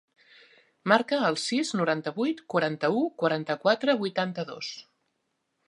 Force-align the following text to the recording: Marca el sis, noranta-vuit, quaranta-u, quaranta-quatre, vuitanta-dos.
Marca 0.91 1.19
el 1.27 1.37
sis, 1.41 1.73
noranta-vuit, 1.81 2.41
quaranta-u, 2.55 3.05
quaranta-quatre, 3.25 3.99
vuitanta-dos. 4.03 4.75